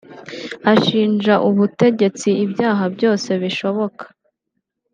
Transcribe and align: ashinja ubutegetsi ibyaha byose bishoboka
ashinja 0.73 1.33
ubutegetsi 1.49 2.29
ibyaha 2.45 2.83
byose 2.95 3.29
bishoboka 3.41 4.03